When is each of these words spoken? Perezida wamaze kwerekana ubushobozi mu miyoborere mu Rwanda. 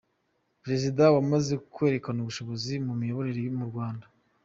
Perezida 0.61 1.03
wamaze 1.15 1.53
kwerekana 1.73 2.17
ubushobozi 2.21 2.73
mu 2.85 2.93
miyoborere 3.01 3.49
mu 3.59 3.65
Rwanda. 3.71 4.05